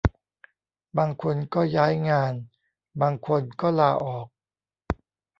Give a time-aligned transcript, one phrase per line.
[0.97, 2.33] บางคนก็ย้ายงาน
[3.01, 4.27] บางคนก็ลาออก